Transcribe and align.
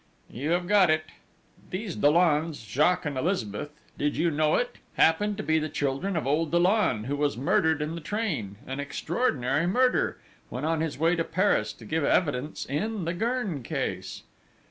"You 0.31 0.49
have 0.53 0.65
got 0.65 0.89
it! 0.89 1.03
These 1.69 1.95
Dollons 1.95 2.63
Jacques 2.63 3.05
and 3.05 3.19
Elizabeth 3.19 3.69
did 3.99 4.17
you 4.17 4.31
know 4.31 4.55
it? 4.55 4.77
happen 4.95 5.35
to 5.35 5.43
be 5.43 5.59
the 5.59 5.69
children 5.69 6.17
of 6.17 6.25
old 6.25 6.49
Dollon, 6.49 7.03
who 7.03 7.15
was 7.15 7.37
murdered 7.37 7.83
in 7.83 7.93
the 7.93 8.01
train 8.01 8.55
an 8.65 8.79
extraordinary 8.79 9.67
murder! 9.67 10.17
when 10.49 10.65
on 10.65 10.81
his 10.81 10.97
way 10.97 11.15
to 11.17 11.23
Paris, 11.23 11.71
to 11.73 11.85
give 11.85 12.03
evidence 12.03 12.65
in 12.65 13.05
the 13.05 13.13
Gurn 13.13 13.61
case?" 13.61 14.23